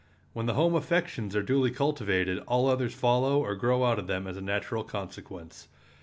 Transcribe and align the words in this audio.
When 0.33 0.47
the 0.47 0.55
home 0.55 0.73
affections 0.73 1.35
are 1.35 1.43
duly 1.43 1.69
cultivated 1.69 2.39
all 2.47 2.67
others 2.67 2.95
follow 2.95 3.39
or 3.43 3.53
grow 3.53 3.83
out 3.85 3.99
of 3.99 4.07
them 4.07 4.25
as 4.25 4.35
a 4.35 4.41
natural 4.41 4.83
consequence. 4.83 5.67